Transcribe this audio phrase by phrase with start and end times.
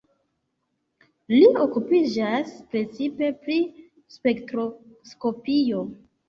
[1.33, 3.59] Li okupiĝas precipe pri
[4.17, 5.85] spektroskopio.